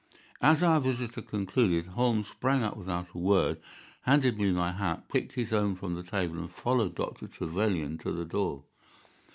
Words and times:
As 0.41 0.63
our 0.63 0.79
visitor 0.81 1.21
concluded, 1.21 1.85
Holmes 1.89 2.27
sprang 2.27 2.63
up 2.63 2.75
without 2.75 3.11
a 3.13 3.19
word, 3.19 3.61
handed 4.01 4.39
me 4.39 4.51
my 4.51 4.71
hat, 4.71 5.07
picked 5.09 5.33
his 5.33 5.53
own 5.53 5.75
from 5.75 5.93
the 5.93 6.01
table, 6.01 6.39
and 6.39 6.49
followed 6.51 6.95
Dr. 6.95 7.27
Trevelyan 7.27 7.99
to 7.99 8.11
the 8.11 8.25
door. 8.25 8.63